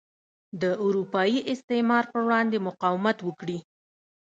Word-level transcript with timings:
د 0.61 0.63
اروپايي 0.85 1.39
استعمار 1.53 2.03
پر 2.11 2.21
وړاندې 2.25 2.57
مقاومت 2.67 3.17
وکړي. 3.23 3.59